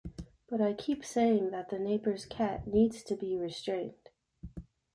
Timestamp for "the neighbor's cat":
1.69-2.65